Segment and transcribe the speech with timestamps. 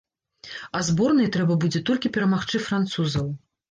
[0.79, 3.35] А зборнай трэба будзе толькі перамагчы французаў.